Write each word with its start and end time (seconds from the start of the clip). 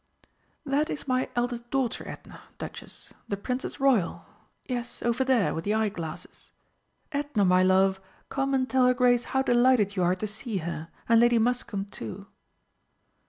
"That 0.65 0.89
is 0.89 1.07
my 1.07 1.29
eldest 1.35 1.69
daughter, 1.69 2.07
Edna, 2.09 2.41
Duchess, 2.57 3.13
the 3.27 3.37
Princess 3.37 3.79
Royal... 3.79 4.25
yes, 4.65 5.03
over 5.03 5.23
there, 5.23 5.53
with 5.53 5.63
the 5.63 5.75
eye 5.75 5.89
glasses. 5.89 6.49
Edna, 7.11 7.45
my 7.45 7.61
love, 7.61 8.01
come 8.27 8.55
and 8.55 8.67
tell 8.67 8.87
her 8.87 8.95
Grace 8.95 9.25
how 9.25 9.43
delighted 9.43 9.95
you 9.95 10.01
are 10.01 10.15
to 10.15 10.25
see 10.25 10.57
her, 10.65 10.89
and 11.07 11.19
Lady 11.21 11.37
Muscombe 11.37 11.85
too." 11.91 12.25